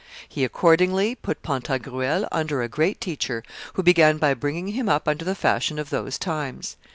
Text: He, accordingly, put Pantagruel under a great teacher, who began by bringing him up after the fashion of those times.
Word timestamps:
He, 0.27 0.43
accordingly, 0.43 1.13
put 1.13 1.43
Pantagruel 1.43 2.27
under 2.31 2.63
a 2.63 2.67
great 2.67 2.99
teacher, 2.99 3.43
who 3.73 3.83
began 3.83 4.17
by 4.17 4.33
bringing 4.33 4.69
him 4.69 4.89
up 4.89 5.07
after 5.07 5.25
the 5.25 5.35
fashion 5.35 5.77
of 5.77 5.91
those 5.91 6.17
times. 6.17 6.75